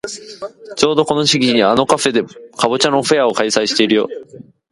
[0.77, 2.23] ちょうどこの時期にあのカフェで
[2.57, 4.07] かぼちゃのフェアを開催してるよ。